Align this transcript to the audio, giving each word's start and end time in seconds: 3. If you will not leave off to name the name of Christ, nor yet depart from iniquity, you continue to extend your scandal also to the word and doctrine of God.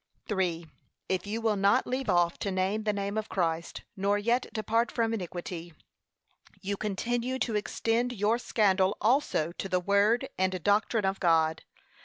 3. 0.27 0.65
If 1.09 1.27
you 1.27 1.41
will 1.41 1.55
not 1.55 1.85
leave 1.85 2.09
off 2.09 2.39
to 2.39 2.49
name 2.49 2.85
the 2.85 2.91
name 2.91 3.19
of 3.19 3.29
Christ, 3.29 3.83
nor 3.95 4.17
yet 4.17 4.47
depart 4.51 4.91
from 4.91 5.13
iniquity, 5.13 5.75
you 6.59 6.75
continue 6.75 7.37
to 7.37 7.55
extend 7.55 8.11
your 8.11 8.39
scandal 8.39 8.97
also 8.99 9.51
to 9.51 9.69
the 9.69 9.79
word 9.79 10.27
and 10.39 10.63
doctrine 10.63 11.05
of 11.05 11.19
God. 11.19 11.61